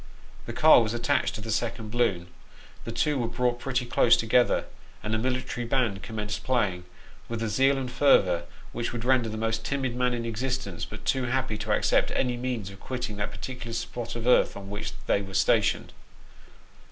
[0.47, 2.25] The car was attached to the second balloon,
[2.85, 4.65] the two were brought pretty close together,
[5.03, 6.85] and a military band commenced playing,
[7.29, 11.05] with a zeal and fervour which would render the most timid man in existence but
[11.05, 14.93] too happy to accept any means of quitting that particular spot of earth on which
[15.05, 15.93] they were stationed.